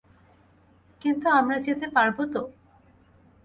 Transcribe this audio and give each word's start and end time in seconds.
কিন্তু 1.01 1.27
আমরা 1.31 1.57
যেতে 1.59 1.87
পারবো 1.87 2.21
তো? 2.33 2.41